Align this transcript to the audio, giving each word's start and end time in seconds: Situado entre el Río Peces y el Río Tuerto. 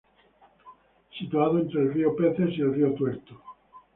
Situado 1.15 1.59
entre 1.59 1.79
el 1.81 1.93
Río 1.93 2.15
Peces 2.15 2.57
y 2.57 2.61
el 2.61 2.73
Río 2.73 2.93
Tuerto. 2.95 3.39